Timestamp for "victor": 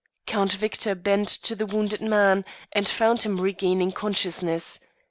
0.53-0.95